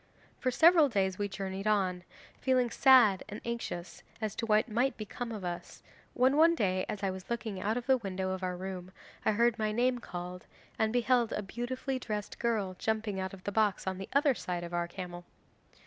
'For 0.39 0.49
several 0.49 0.89
days 0.89 1.19
we 1.19 1.27
journeyed 1.27 1.67
on, 1.67 2.03
feeling 2.39 2.71
sad 2.71 3.23
and 3.29 3.39
anxious 3.45 4.01
as 4.19 4.33
to 4.37 4.47
what 4.47 4.67
might 4.67 4.97
become 4.97 5.31
of 5.31 5.45
us, 5.45 5.83
when 6.15 6.35
one 6.37 6.55
day 6.55 6.87
as 6.89 7.03
I 7.03 7.11
was 7.11 7.29
looking 7.29 7.61
out 7.61 7.77
of 7.77 7.85
the 7.85 7.97
window 7.97 8.31
of 8.31 8.41
our 8.41 8.57
room, 8.57 8.91
I 9.25 9.33
heard 9.33 9.59
my 9.59 9.71
name 9.71 9.99
called, 9.99 10.47
and 10.79 10.91
beheld 10.91 11.33
a 11.33 11.43
beautifully 11.43 11.99
dressed 11.99 12.39
girl 12.39 12.75
jumping 12.79 13.19
out 13.19 13.35
of 13.35 13.43
the 13.43 13.51
box 13.51 13.85
on 13.85 13.99
the 13.99 14.09
other 14.11 14.33
side 14.33 14.63
of 14.63 14.73
our 14.73 14.87
camel. 14.87 15.23